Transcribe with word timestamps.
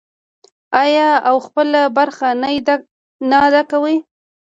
آیا 0.83 1.09
او 1.29 1.35
خپله 1.45 1.81
برخه 1.97 2.29
نه 3.29 3.37
ادا 3.47 3.61
کوي؟ 3.71 3.97